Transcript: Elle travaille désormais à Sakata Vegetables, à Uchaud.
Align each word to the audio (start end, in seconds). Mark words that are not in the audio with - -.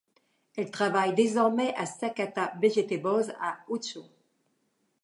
Elle 0.57 0.71
travaille 0.71 1.13
désormais 1.13 1.75
à 1.75 1.85
Sakata 1.85 2.53
Vegetables, 2.59 3.35
à 3.39 3.59
Uchaud. 3.69 4.09